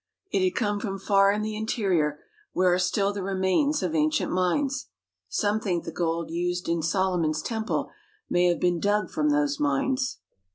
[0.31, 2.21] It had come from far in the interior,
[2.53, 4.87] where are still the remains of ancient mines.
[5.29, 7.91] Some think the gold used in Solomon's Temple
[8.27, 10.17] may have been dug from those mines.